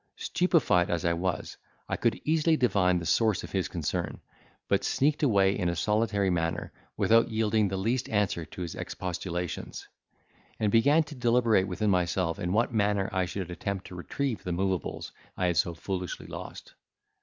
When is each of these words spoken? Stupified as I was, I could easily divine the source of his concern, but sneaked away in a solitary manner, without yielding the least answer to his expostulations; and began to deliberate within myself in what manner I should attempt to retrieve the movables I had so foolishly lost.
Stupified 0.17 0.89
as 0.89 1.05
I 1.05 1.13
was, 1.13 1.57
I 1.87 1.95
could 1.95 2.19
easily 2.25 2.57
divine 2.57 2.97
the 2.97 3.05
source 3.05 3.43
of 3.43 3.51
his 3.51 3.67
concern, 3.67 4.19
but 4.67 4.83
sneaked 4.83 5.21
away 5.21 5.55
in 5.55 5.69
a 5.69 5.75
solitary 5.75 6.31
manner, 6.31 6.73
without 6.97 7.29
yielding 7.29 7.67
the 7.67 7.77
least 7.77 8.09
answer 8.09 8.43
to 8.43 8.63
his 8.63 8.73
expostulations; 8.73 9.87
and 10.59 10.71
began 10.71 11.03
to 11.03 11.13
deliberate 11.13 11.67
within 11.67 11.91
myself 11.91 12.39
in 12.39 12.51
what 12.51 12.73
manner 12.73 13.09
I 13.13 13.25
should 13.25 13.51
attempt 13.51 13.85
to 13.89 13.95
retrieve 13.95 14.43
the 14.43 14.51
movables 14.53 15.11
I 15.37 15.45
had 15.45 15.57
so 15.57 15.75
foolishly 15.75 16.25
lost. 16.25 16.73